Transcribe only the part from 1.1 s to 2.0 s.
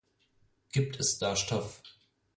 da Stoff?